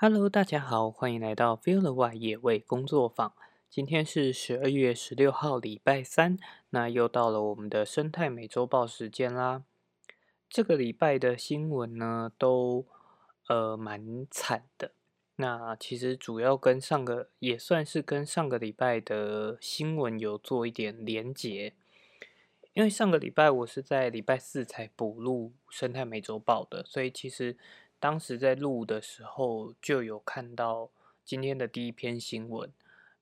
[0.00, 3.32] Hello，大家好，欢迎来到 f e e l Why 野味工作坊。
[3.68, 6.38] 今天是十二月十六号，礼拜三，
[6.70, 9.64] 那又到了我们的生态美洲豹时间啦。
[10.48, 12.86] 这个礼拜的新闻呢，都
[13.48, 14.92] 呃蛮惨的。
[15.34, 21.74] 那其实主要跟上个也算是跟上个礼拜的新闻有做一点连结，
[22.72, 27.58] 因为上个礼拜我是在礼拜四才补录生态美洲豹的，所以其实。
[28.00, 30.88] 当时在录的时候，就有看到
[31.24, 32.72] 今天的第一篇新闻，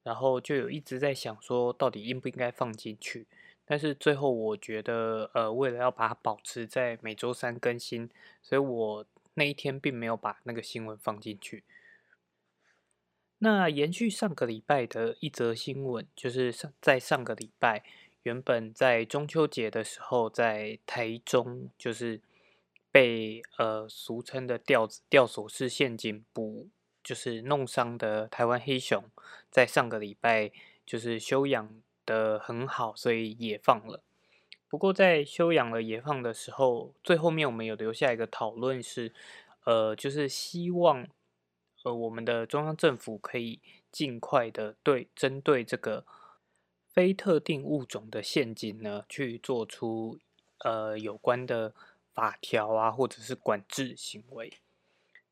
[0.03, 3.27] 然后就有一直在想说，到底应不应该放进去。
[3.65, 8.11] 但是最后我觉得，呃，为了要把它保持在每周三更新，
[8.43, 11.65] 所以我那一天并没有把那个新闻放进去。
[13.39, 17.83] 那延续上个礼拜的一则新闻，就是上在上个礼拜，
[18.25, 22.21] 原本在中秋节的时候，在台中就是。
[22.97, 26.71] 被呃俗称的吊子吊索式陷阱捕，
[27.05, 29.05] 就是弄伤的台湾黑熊，
[29.51, 30.51] 在上个礼拜
[30.87, 34.03] 就是休养的很好，所以也放了。
[34.67, 39.13] 不过在休养了野放的时候，最后面我们有留下一个讨论是，
[39.67, 41.07] 呃，就是希望
[41.85, 43.61] 呃我们的中央政府可以
[43.93, 46.07] 尽快的对针对这个
[46.89, 50.19] 非特定物种的陷阱呢，去做出
[50.61, 51.75] 呃有关的。
[52.17, 54.51] 法条啊，或者是管制行为，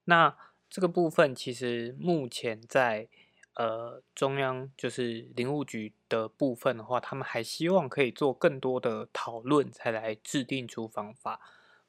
[0.04, 0.36] 那
[0.68, 3.08] 这个部分其实目前在
[3.54, 11.40] 呃中央就是林务局的部分的话，他们还希望可以做更多的讨论，才来制定出方法。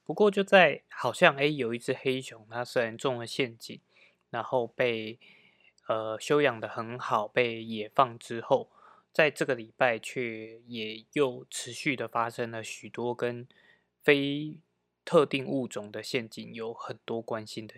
[0.06, 3.82] 不过就在好像诶有一只黑熊，它虽然中了陷阱，
[4.30, 5.20] 然后被
[5.88, 8.72] 呃修养的很好，被野放之后，
[9.12, 13.46] 在这个礼拜却也又持续的发生了许多跟
[14.04, 14.60] 非
[15.06, 17.76] 特定物种的陷阱有很多关心的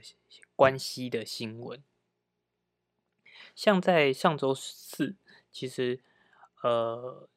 [0.55, 1.83] 关系的新闻，
[3.53, 5.17] 像在上周四，
[5.51, 5.99] 其实
[6.63, 7.27] 呃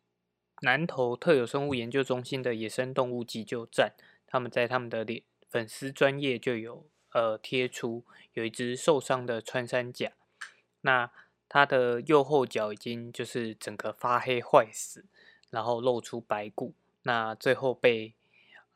[0.63, 3.95] 南投特有生物研究中心的野生动物急救站，
[4.29, 10.13] 他们在他们的脸粉丝专业就有呃贴出有一只受伤的穿山甲，
[10.83, 11.11] 那
[11.49, 15.05] 它的右后脚已经就是整个发黑坏死，
[15.51, 18.15] 然后露出白骨，那最后被。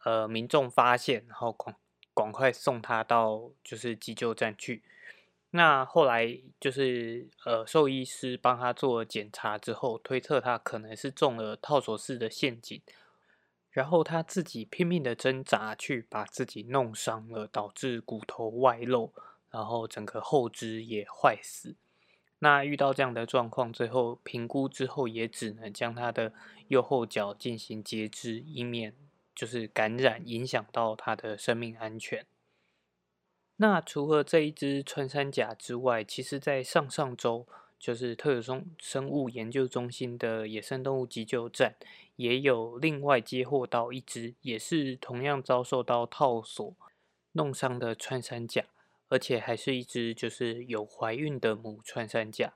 [0.04, 1.75] 呃，民众发现，然后广
[2.15, 4.82] 赶快送他到就是急救站去。
[5.50, 12.82] 那后来就是呃，兽医师帮他做了检查之后，推测他可能是中了套索式的陷阱，
[13.70, 19.12] 然后他自己拼命的挣扎，去把自己弄伤了，导致骨头外露，
[19.50, 21.76] 然后整个后肢也坏死。
[22.41, 26.32] 那遇到这样的状况，最后评估之后，也只能将他的
[26.69, 28.94] 右后脚进行截肢，以免。
[29.34, 32.26] 就是感染影响到它的生命安全。
[33.56, 37.46] 那除了这一只穿山甲之外，其实，在上上周，
[37.78, 41.76] 就是特有生生物研究中心的野生动物急救站，
[42.16, 46.74] 也有另外接获到一只，也是同样遭受到套索
[47.32, 48.64] 弄伤的穿山甲，
[49.08, 52.54] 而且还是一只就是有怀孕的母穿山甲。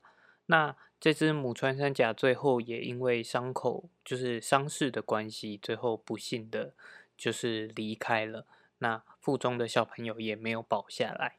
[0.50, 6.74] 那这只母穿山甲最后也因为伤口就是伤势的关系，最后不幸的
[7.16, 8.46] 就是离开了。
[8.78, 11.38] 那腹中的小朋友也没有保下来。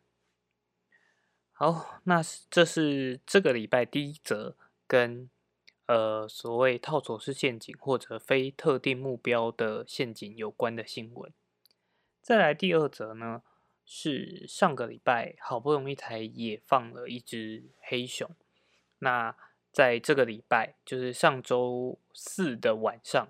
[1.51, 4.55] 好，那这是这个礼拜第一则
[4.87, 5.29] 跟
[5.87, 11.33] 呃所谓套索式陷阱或者非特定目标的陷阱有关的新闻。
[12.21, 13.41] 再来第二则呢，
[13.83, 18.29] 是上个礼拜好不容易才也放了一只黑熊。
[18.99, 19.35] 那
[19.71, 23.29] 在这个礼拜，就是上周四的晚上，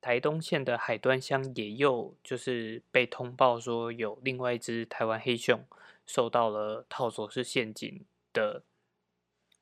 [0.00, 5.64] 台东县的海端乡也又就是被通报说有另外一只台湾黑熊
[6.06, 8.62] 受到了套索式陷阱的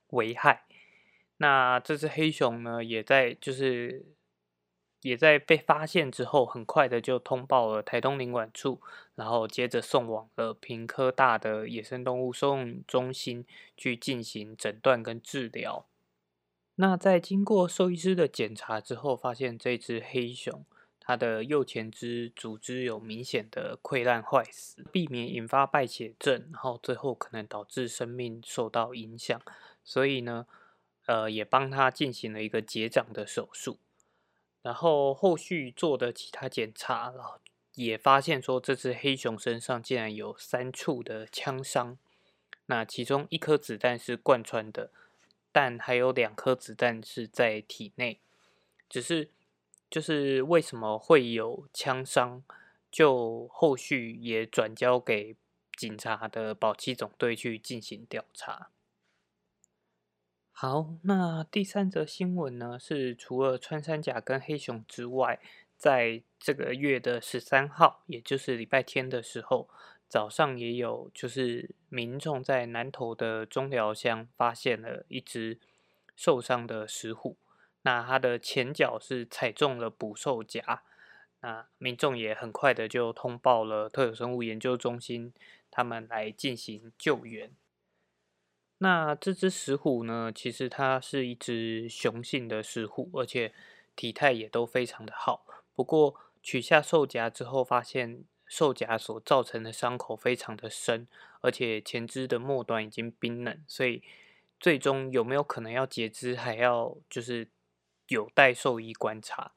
[0.09, 0.65] 危害。
[1.39, 4.05] 那这只黑熊呢，也在就是
[5.03, 8.81] 也在被发现之后，很快的就通报了台东领管处，
[9.15, 13.45] 然后接着送往了平科大的野生动物收容中心
[13.77, 15.87] 去进行诊断跟治疗。
[16.77, 20.65] 那在经过兽医师的检查之后，发现这只黑熊
[20.99, 29.41] 它的右前肢组织有明显的溃烂坏死，避免引发败血症，然后最后可能导致生命受到影响，
[29.83, 30.47] 所以呢，
[31.07, 33.79] 呃，也帮他进行了一个结掌的手术。
[34.63, 37.39] 然后后续做的其他检查，然后
[37.75, 41.99] 也发现说这只黑熊身上竟然有三处的枪伤，
[42.67, 44.91] 那其中一颗子弹是贯穿的。
[45.55, 48.21] 但还有两颗子弹是在体内，
[48.89, 49.29] 只是
[49.91, 52.43] 就是为什么会有枪伤，
[52.91, 55.37] 就后续也转交给
[55.77, 58.71] 警察的保七总队去进行调查。
[60.55, 65.41] 好，那第三则新闻呢，是除了穿山甲跟黑熊之外，
[65.77, 69.69] 在这个月的十三号，也就是礼拜天的时候，
[70.07, 75.59] 早上也有就是民众在南投的中寮乡发现了一只
[76.15, 77.37] 受伤的石虎，
[77.83, 80.85] 那它的前脚是踩中了捕兽夹，
[81.41, 85.33] 那民众也很快的就通报了特有生物研究中心，
[85.71, 87.51] 他们来进行救援。
[88.83, 93.55] 那这只石虎呢，其实它是一只雄性的石虎，而且
[93.95, 95.47] 体态也都非常的好。
[95.73, 101.07] 不过取下兽夹之后，发现兽夹所造成的伤口非常的深，
[101.43, 104.03] 而且前肢的末端已经冰冷，所以
[104.59, 107.47] 最终有没有可能要截肢，还要就是
[108.09, 109.53] 有待兽医观察。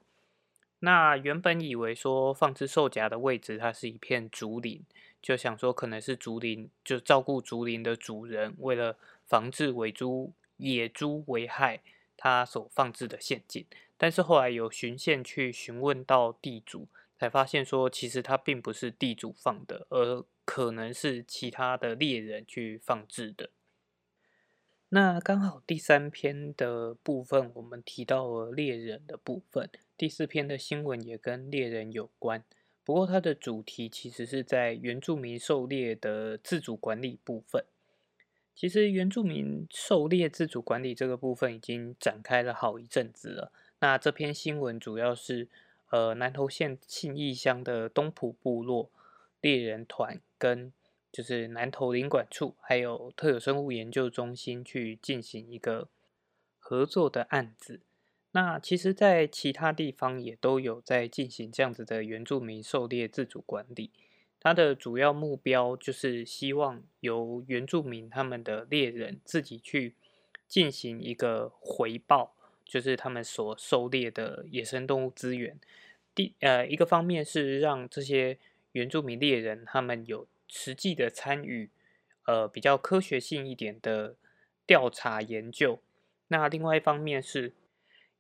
[0.82, 4.84] 那原本以为说放置兽夹的位置，它是一片竹林，
[5.20, 8.96] 就想说可能是竹林，就照顾竹林的主人为了。
[9.28, 11.82] 防治尾猪、野猪危害，
[12.16, 13.66] 他所放置的陷阱。
[13.98, 23.50] 但是后来有巡线去询问到地主，才发现说，其实它并不是地主放的，而可能是其他的猎人去放置的。
[24.90, 32.44] 那刚好第三篇的部分，我们提到了猎人的部分，第四篇的新闻也跟猎人有关。
[32.84, 37.66] 不过它的主题其实是在原住民狩猎的自主管理部分。
[38.56, 43.52] 其实原住民狩猎自主管理这个部分已经展开了好一阵子了。
[43.80, 45.50] 那这篇新闻主要是，
[45.92, 48.90] 呃，南投县信义乡的东埔部落
[49.42, 50.72] 猎人团跟
[51.12, 55.90] 就是南投林管处还有特有生物研究中心去进行一个
[56.58, 57.82] 合作的案子。
[58.32, 63.92] 那其实，在其他地方也都有在进行这样子的原住民狩猎自主管理。
[64.46, 69.96] 它的主要目标就是希望由原住民他们的猎人自己去
[70.48, 75.60] 进行一个回报，就是他们所狩猎的野生动物资源。
[76.14, 78.38] 第呃一个方面是让这些
[78.74, 81.72] 原住民猎人他们有实际的参与，
[82.26, 84.16] 呃比较科学性一点的
[84.68, 85.80] 调查研究。
[86.28, 87.54] 那另外一方面是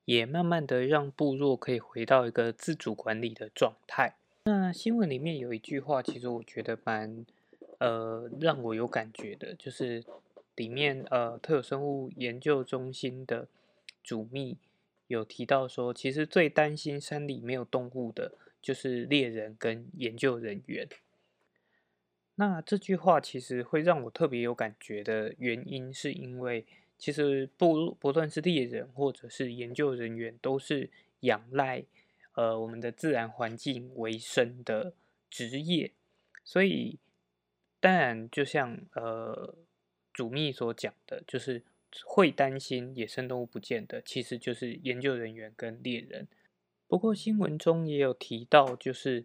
[0.05, 4.15] 也慢慢的让部落可以回到一个自主管理的状态。
[4.47, 7.25] 那新闻里面有一句话，其实我觉得蛮
[7.79, 10.03] 呃让我有感觉的，就是
[10.55, 13.47] 里面呃特有生物研究中心的
[14.03, 14.59] 主秘
[15.07, 20.87] 有提到说，其实最担心山里没有动物的，就是猎人跟研究人员。
[22.35, 26.67] 那这句话其实会让我特别有感觉的原因，是因为
[26.99, 31.85] 其实不不论是猎人或者是研究人员，都是仰赖。
[32.35, 34.93] 呃，我们的自然环境为生的
[35.29, 35.93] 职业，
[36.43, 36.99] 所以
[37.79, 39.55] 当然就像呃
[40.11, 41.63] 主秘所讲的，就是
[42.03, 46.27] 会担心野生动物不见的，其实就是研究人员跟猎人。
[46.87, 49.23] 不过新闻中也有提到，就是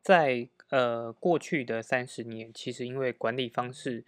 [0.00, 4.02] 在呃过去的三十年，其实因为管理方式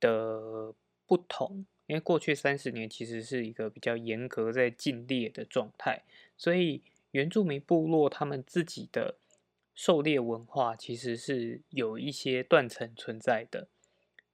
[0.00, 0.74] 的
[1.06, 6.04] 不同，因为过去三十年其实是一个比较严格在禁猎的状态，
[6.38, 6.80] 所以。
[7.12, 9.16] 原住民部落他们自己的
[9.74, 13.68] 狩猎文化其实是有一些断层存在的。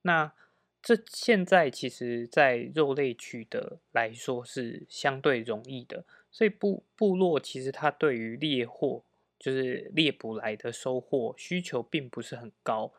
[0.03, 0.33] 那
[0.81, 9.05] 这现在其实，在肉类取得来说是相对容易的，所以部部落其实它对于猎获，
[9.38, 12.93] 就是猎捕来的收获需求并不是很高。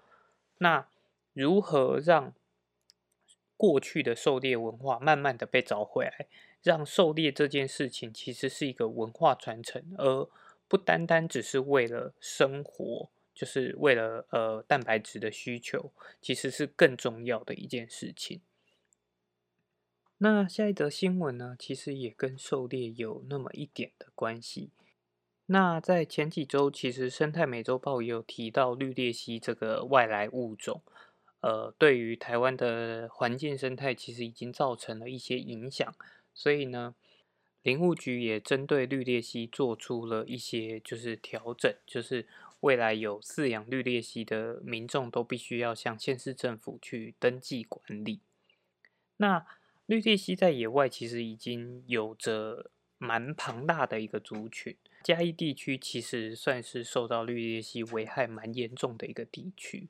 [0.57, 0.87] 那
[1.33, 2.33] 如何让
[3.55, 6.27] 过去的狩猎文化慢慢的被找回来？
[6.61, 10.27] 让狩猎这件事情其实是一个文化传承，而
[10.67, 18.41] 不单单只是为了生活，就是为了呃蛋白质的需求，其实是更重要的一件事情。
[20.17, 24.71] 那下一则新闻呢，其实也跟狩猎有那么一点的关系。
[25.45, 30.83] 那在前几周，其实生态美洲豹也有提到绿鬣蜥这个外来物种，
[31.39, 35.95] 呃，对于台湾的环境生态其实已经造成了一些影响。
[36.33, 36.95] 所以呢，
[37.61, 42.25] 林务局也针对绿鬣蜥做出了一些就是调整，就是
[42.61, 48.21] 未来有饲养绿鬣蜥的民众都必须要向县市政府去登记管理。
[49.17, 49.45] 那
[49.85, 59.89] 绿鬣蜥在野外其实已经有着蛮庞大的一个族群，嘉义地区其实算是受到绿鬣蜥危害蛮严重的一个地区。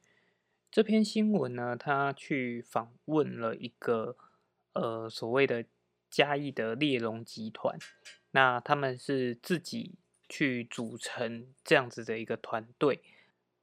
[0.71, 4.17] 这篇新闻呢，他去访问了一个
[4.73, 5.65] 呃所谓的。
[6.09, 7.77] 嘉义的猎龙集团，
[8.31, 9.95] 那他们是自己
[10.27, 13.01] 去组成这样子的一个团队，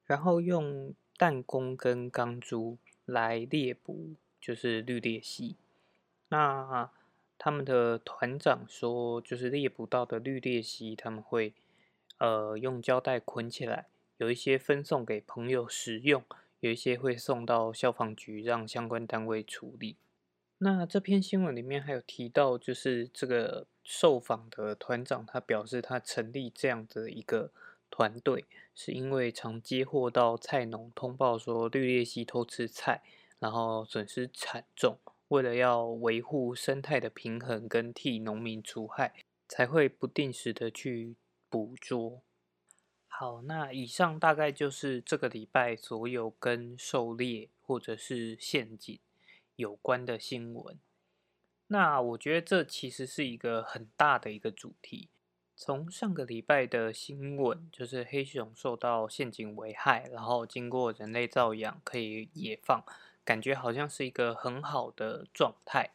[0.04, 5.56] 然后用弹弓跟钢珠来猎捕，就是绿鬣蜥。
[6.28, 6.90] 那
[7.38, 11.54] 他们的团长说，就是猎捕到的绿鬣蜥，他们会
[12.18, 13.86] 呃用胶带捆起来，
[14.16, 16.24] 有一些分送给朋友食用，
[16.60, 19.96] 有一些会送到消防局让相关单位处理。
[20.58, 27.52] 那这篇新闻里面还有提到，就是这个受访的团长，他表示他成立这样的一个
[27.90, 33.02] 团队，是因为常接获到菜农通报说绿鬣蜥偷吃菜，
[33.38, 34.98] 然后损失惨重，
[35.28, 39.12] 为了要维护生态的平衡跟替农民除害，
[39.46, 41.16] 才会不定时的去
[41.50, 42.22] 捕捉。
[43.06, 48.98] 好，那以上大概就是这个礼拜所有跟狩猎或者是陷阱。
[49.56, 50.78] 有关的新闻，
[51.68, 55.08] 那我觉得这其实是一个很大的一个主题。
[55.56, 62.84] 从上个礼拜的新闻，就是黑熊受到陷阱危害，然后经过人类造养可以野放，
[63.25, 65.92] 感觉好像是一个很好的状态。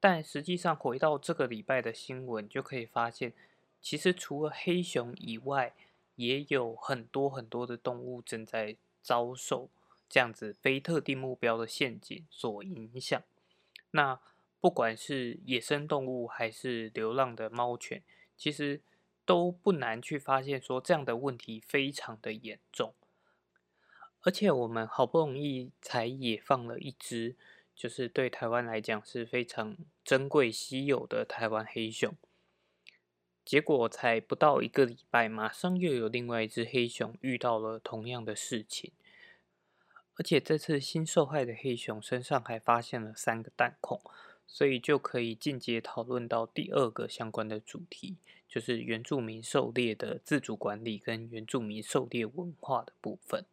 [0.00, 3.34] 但实际上回到这个礼拜的新闻，就可以发现，
[3.82, 5.74] 其实除了黑熊以外，
[6.14, 9.68] 也有很多很多的动物正在遭受。
[10.08, 13.22] 这样子非特定目标的陷阱所影响，
[13.90, 14.20] 那
[14.60, 18.02] 不管是野生动物还是流浪的猫犬，
[18.36, 18.80] 其实
[19.24, 22.94] 都不难去发现说这样的问题非常的严重。
[24.22, 27.36] 而且我们好不容易才野放了一只，
[27.76, 32.16] 就是对台湾来讲是非常珍贵稀有的台湾黑熊，
[33.44, 38.92] 结果才不到一个礼拜，马上又有另外一只黑熊遇到了同样的事情。
[40.18, 44.00] 而且这次新受害的黑熊身上还发现了三个弹孔，
[44.48, 48.16] 所以就可以进阶讨论到第二个相关的主题，
[48.48, 53.44] 就是原住民狩猎的自主管理跟原住民狩猎文化的部分。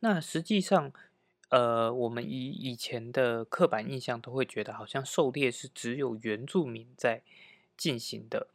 [0.00, 0.92] 那实际上，
[1.50, 7.22] 呃，我们以以前的刻板印象都会觉得，好像狩猎是只有原住民在
[7.76, 8.48] 进行的，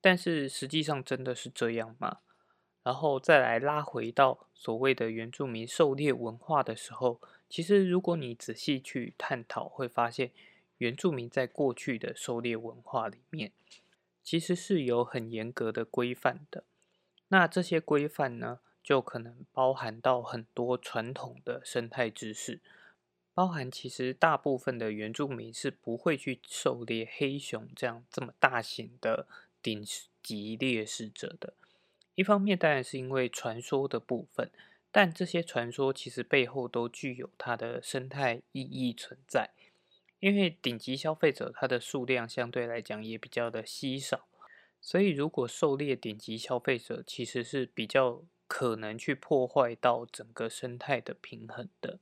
[0.00, 2.20] 但是实际上真的是这样吗？
[2.86, 10.30] 然后再来拉回到所谓的原住民狩猎文化的时候，其实如果你仔细去探讨，会发现
[10.78, 13.50] 原住民在过去的狩猎文化里面，
[14.22, 16.62] 其实是有很严格的规范的。
[17.26, 22.60] 那这些规范呢，就可能包含到很多传统的生态知识，
[23.34, 29.26] 包含其实大部分的原住民是不会去狩猎黑熊这样这么大型的
[29.60, 29.84] 顶
[30.22, 31.54] 级猎食者的。
[32.16, 34.50] 一方面当然是因为传说的部分，
[34.90, 39.50] 但这些传说其实背后都具有它的生态意义存在。
[40.18, 44.26] 因为顶级消费者它的数量相对来讲也比较的稀少，
[44.80, 51.98] 所以如果狩猎顶级消费者其实是比较可能去破坏到整个生态的平衡的。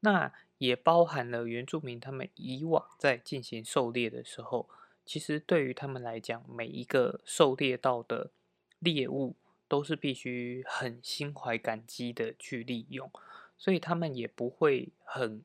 [0.00, 4.68] 那也包含了原住民他们以往在进行狩猎的时候，
[5.06, 8.30] 其实对于他们来讲，每一个狩猎到的。
[8.78, 13.10] 猎物都是必须很心怀感激的去利用，
[13.56, 15.42] 所以他们也不会很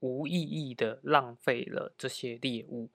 [0.00, 2.88] 无意义的浪费了这些猎物。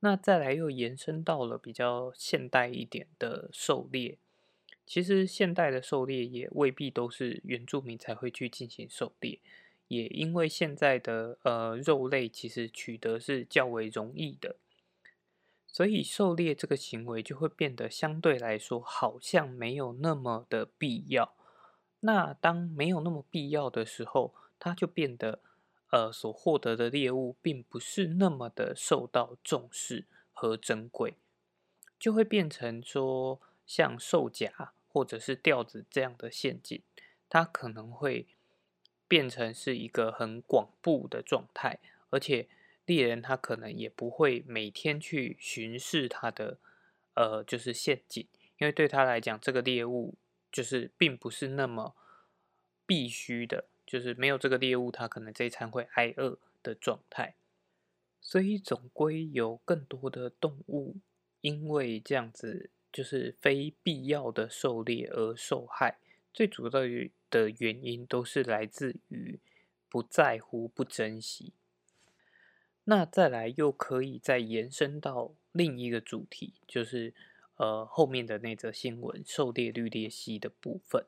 [0.00, 4.16] 那再来又延伸到了比较现代一点的狩猎，
[4.86, 9.40] 其实现代的狩猎也未必都是原住民才会去进行狩猎，
[9.88, 14.56] 也因为现在的呃肉类其实取得是较为容易的。
[15.70, 21.34] 所以狩猎这个行为就会变得相对来说好像没有那么的必要。
[22.00, 25.40] 那当没有那么必要的时候，它就变得，
[25.90, 31.14] 呃，所获得的猎物并不是那么的受到重视和珍贵，
[31.98, 36.82] 就会变成说像兽夹或者是吊子这样的陷阱，
[37.28, 38.26] 它可能会
[39.06, 41.78] 变成是一个很广布的状态，
[42.10, 42.48] 而且。
[42.88, 46.58] 猎人他可能也不会每天去巡视他的，
[47.12, 48.26] 呃，就是陷阱，
[48.56, 50.14] 因为对他来讲，这个猎物
[50.50, 51.94] 就是并不是那么
[52.86, 57.34] 必须的，就是没有这个猎物，他可能这一餐会挨饿的状态。
[58.22, 60.96] 所以总归有更多的动物
[61.42, 65.98] 因为这样子就是非必要的狩猎而受害，
[66.32, 69.38] 最主要的原因都是来自于
[69.90, 71.52] 不在乎、不珍惜。
[72.90, 77.12] 那再来又可以再延伸到另一个主题，就是
[77.56, 81.04] 呃后面的那则新闻狩猎绿鬣蜥的部分。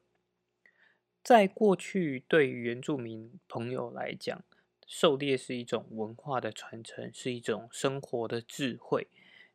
[1.22, 4.44] 在过去，对于原住民朋友来讲，
[4.87, 9.08] 狩猎是一种文化的传承，是一种生活的智慧。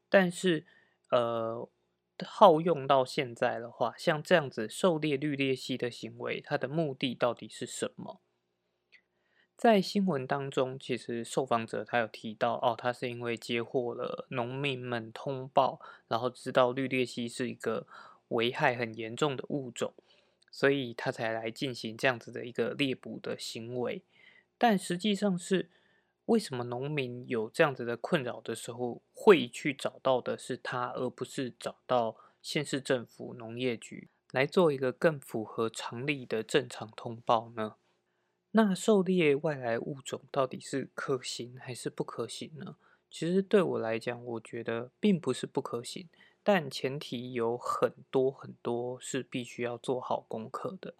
[0.09, 0.65] 但是，
[1.11, 1.69] 呃，
[2.17, 8.19] 套用到现在的话，像这样子狩猎绿鬣蜥的行为，它的目的到底是什么？
[9.57, 17.87] 在新闻当中，其实受访者他有提到，哦，他是因为接获了农民们通报，然后知道绿鬣蜥是一个
[18.27, 19.93] 危害很严重的物种，
[20.51, 24.03] 所以他才来进行这样子的一个猎捕的行为。
[24.57, 25.69] 但实际上是
[26.25, 37.75] 为什么农民有这样子的困扰的时候，会去找到的是他，而不是找到县市政府农业局来做一个更符合常理的正常通报呢？
[38.57, 42.77] 那狩猎外来物种到底是可行还是不可行呢？
[43.11, 46.07] 其实对我来讲，我觉得并不是不可行，
[46.41, 50.93] 但前提有很多很多是必须要做好功课的，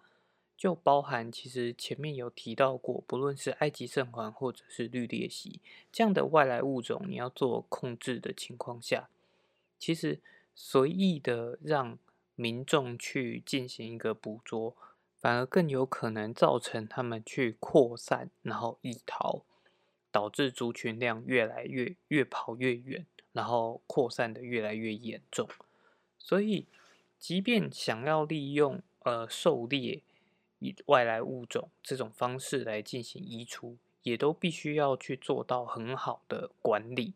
[0.54, 9.08] 就包含其实前面有提到过，不论是埃及圣环或者是绿鬣蜥这样的外来物种，你要做控制的情况下，
[9.78, 10.20] 其实
[10.54, 11.98] 随意的让
[12.34, 14.76] 民众去进行一个捕捉。
[15.26, 19.42] 反而更有可能造成他们去扩散，然后异逃，
[20.12, 25.48] 导致族群量越来越越跑越远，然后扩散的越来越严重。
[26.16, 26.68] 所以，
[27.18, 30.00] 即便想要利用呃狩猎
[30.60, 37.14] 以外来物种这种方式来进行移除，也都必须要去做到很好的管理。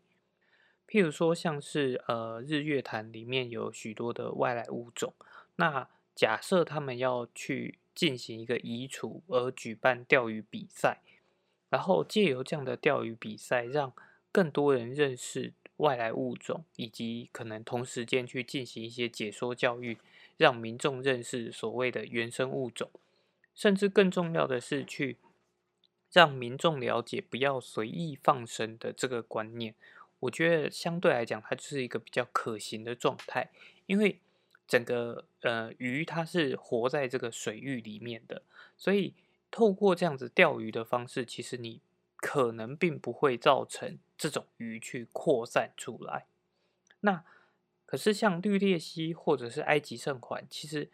[0.88, 5.14] 譬如说，像是呃日月潭里面有许多的外来物种，
[5.54, 7.78] 那假设他们要去。
[7.94, 11.02] 进行一个移除而举办钓鱼比赛，
[11.68, 13.92] 然后借由这样的钓鱼比赛，让
[14.32, 19.98] 更多人认识外来物种，以及可能同时间去进行一些解说教育，
[20.36, 22.90] 让民众认识所谓的原生物种，
[23.54, 25.18] 甚至更重要的是去
[26.12, 29.74] 让民众了解不要随意放生的这个观念。
[30.20, 33.50] 我觉得相对来讲，它就是一个比较可行的状态，
[33.86, 34.18] 因为。
[34.70, 38.44] 整个呃鱼它是活在这个水域里面的，
[38.76, 39.14] 所以
[39.50, 41.80] 透过这样子钓鱼的方式，其实你
[42.18, 46.26] 可能并不会造成这种鱼去扩散出来。
[47.00, 47.24] 那
[47.84, 50.88] 可是像绿鬣蜥或者是埃及圣环，其实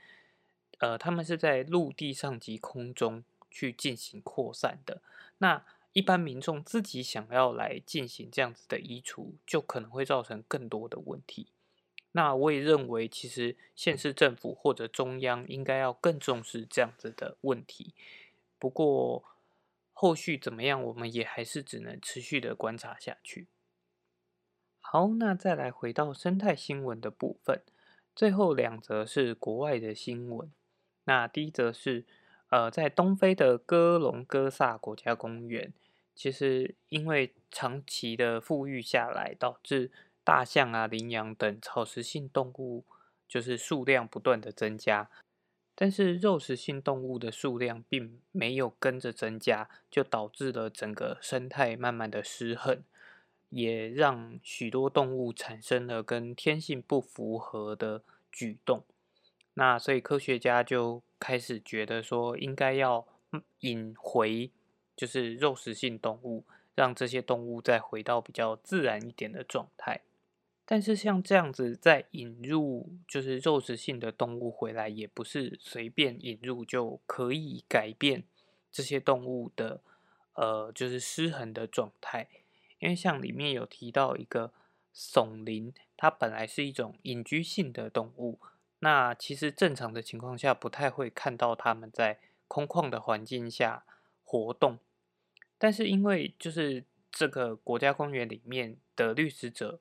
[0.78, 5.02] 呃他们是在陆地上及空中去进行扩散的。
[5.36, 11.48] 那一般民众自己想要来进行这样子的移除，就可能会造成更多的问题。
[12.16, 17.92] 那我也认为，其实县市政府或者中央应该要更重视这样子的问题。
[18.58, 19.22] 不过
[19.92, 23.48] 后续怎么样，我们也还是只能持续的观察下去。
[24.80, 27.60] 好，那再来回到生态新闻的部分，
[28.14, 30.50] 最后两则是国外的新闻。
[31.04, 32.06] 那第一则是，
[32.48, 35.74] 呃，在东非的哥隆哥萨国家公园，
[36.14, 39.90] 其实因为长期的富裕下来，导致
[40.26, 42.84] 大象啊、羚羊等草食性动物
[43.28, 45.08] 就是数量不断的增加，
[45.76, 52.82] 但是肉食性动物的数量并没有跟着增加，就导致了整个生态慢慢的失衡，
[53.50, 58.82] 也让许多动物产生了跟天性不符合的举动。
[59.54, 63.06] 那所以科学家就开始觉得说，应该要
[63.60, 64.50] 引回
[64.96, 70.00] 就是肉食性动物，让这些动物再回到比较自然一点的状态。
[70.68, 78.24] 但是像这样子再引入就是肉食性的动物回来，也不是随便引入就可以改变
[78.72, 79.80] 这些动物的
[80.34, 82.26] 呃就是失衡的状态。
[82.80, 84.52] 因为像里面有提到一个
[84.92, 88.40] 耸羚，它本来是一种隐居性的动物，
[88.80, 93.84] 那其实正常的情况下不太会看到它们在空旷的环境下
[94.24, 94.80] 活动。
[95.58, 99.78] 但是因为就是这个国家公园里面的掠食者。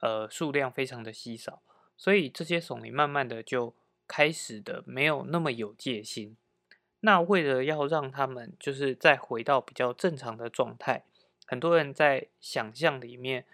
[0.00, 1.60] 呃，数量非常的稀少，
[1.96, 3.74] 所以这些耸林慢慢的就
[4.06, 6.36] 开始的没有那么有戒心。
[7.00, 11.02] 那为了要让他们就是再回到比较正常的状态，
[11.46, 13.44] 很多人在想象里面，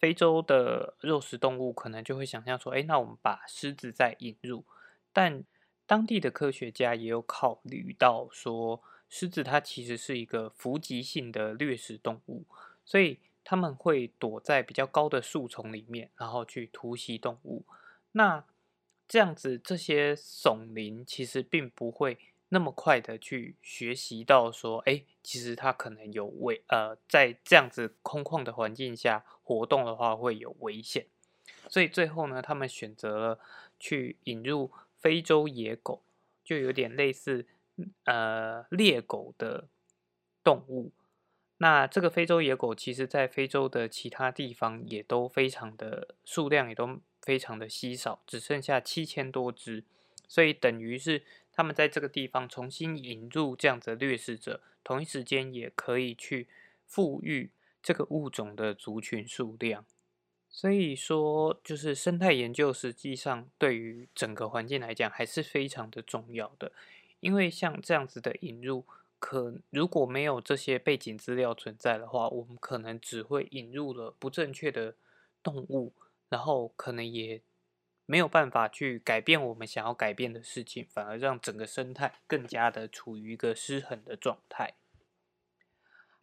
[0.00, 4.64] 非洲的肉食动物可能就会想象说，哎，那我们把狮子再引入。
[5.12, 5.44] 但
[5.86, 12.44] 当地的科学家也有考虑到说，狮子它其实是一个伏击性的掠食动物，
[12.84, 13.20] 所以。
[13.44, 17.64] 他们会躲在比较高的树丛里面，然后去突袭动物。
[18.12, 18.44] 那
[19.06, 31.06] 这样子，这些耸羚其实并不会那么快的去学习到说，哎，其实它可能有危，呃，在这样子空旷的环境下活动的话会有危险。
[31.68, 33.40] 所以最后呢，他们选择了
[33.78, 36.02] 去引入非洲野狗，
[36.42, 37.46] 就有点类似
[38.04, 39.68] 呃猎狗的
[40.42, 40.92] 动物。
[41.58, 49.84] 那这个非洲野狗，其实在非洲的其他地方也都非常的数量也都非常的稀少，只剩下七千多只，
[50.26, 56.48] 所以等于是他们在这个地方重新引入这样子的掠食者，同一时间也可以去
[56.86, 59.86] 富裕这个物种的族群数量。
[60.50, 66.72] 所以说，就是生态研究实际上对于整个环境来讲还是非常的重要的，
[67.20, 68.84] 因为像这样子的引入。
[69.26, 74.96] 可如果没有这些背景资料存在的话，我们可能只会引入了不正确的
[75.42, 75.94] 动物，
[76.28, 77.40] 然后可能也
[78.04, 84.74] 没有办法去改变我们想要改变的事情，反而让整个生态更加的处于一个失衡的状态。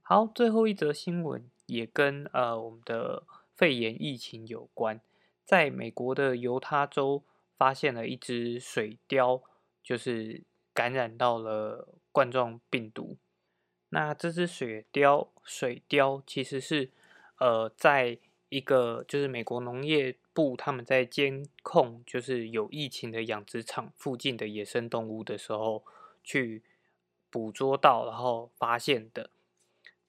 [0.03, 3.23] 好，最后一则新闻也跟呃我们的
[3.55, 5.01] 肺炎疫情有关，
[5.43, 7.23] 在美国的犹他州
[7.57, 9.41] 发现了一只水貂，
[9.81, 11.95] 就是感染到了。
[12.11, 13.17] 冠状病毒，
[13.89, 16.89] 那这只水貂，水貂其实是
[17.39, 18.17] 呃，在
[18.49, 25.85] 一个就是美国农业部他们在监控就是有疫情的养殖场附近的野生动物的时候
[26.23, 26.63] 去
[27.29, 29.29] 捕捉到，然后发现的。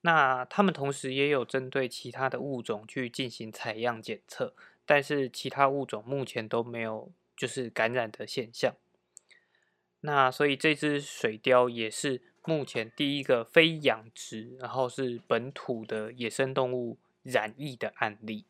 [0.01, 4.53] 那他们同时也有针对其他的物种去进行采样检测，
[4.85, 8.75] 但是其他物种目前都没有就是感染的现象。
[10.05, 18.45] 那所以这只水貂也是目前第一个非养殖，然后是本土的野生动物染疫的案例。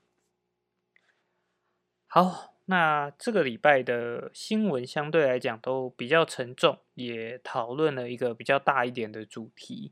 [2.07, 9.91] 好，那这个礼拜的新闻相对来讲都比较沉重，也讨论了一个比较大一点的主题。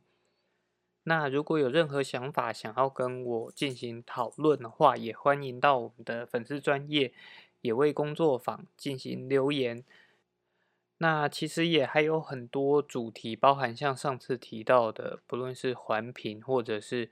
[1.03, 7.13] 那如果有任何想法想要跟我进行讨论的话，也欢迎到我们的粉丝专业
[7.61, 9.83] 野味工作坊进行留言。
[11.01, 17.09] 那其实也还有很多主题，包含像上次提到的，不论是环评或者是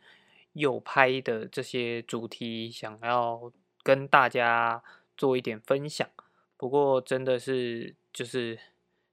[0.54, 4.84] 右拍的这些主题，想要跟大家
[5.18, 6.08] 做一点分享。
[6.56, 8.60] 不过真的是就是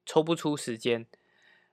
[0.05, 1.07] 抽不出时间。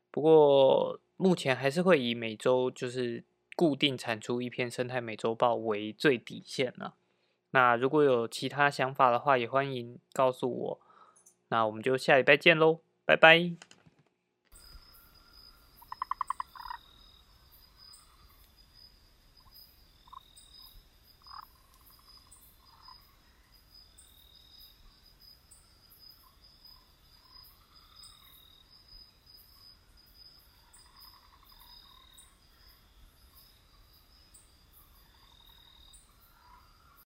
[0.09, 3.25] 不过目前还是会以每周就是
[3.57, 6.95] 固定产出一篇生态美洲报为最底线了。
[7.51, 10.79] 那如果有其他想法的话，也欢迎告诉我。
[11.49, 12.79] 那我们就下礼拜见喽。
[13.05, 13.72] 拜拜。